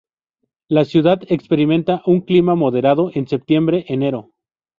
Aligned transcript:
La 0.67 0.83
ciudad 0.83 1.21
experimenta 1.27 2.01
un 2.07 2.21
clima 2.21 2.55
moderado 2.55 3.11
en 3.13 3.27
septiembre-enero. 3.27 4.31